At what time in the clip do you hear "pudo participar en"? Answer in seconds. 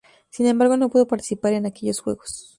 0.89-1.67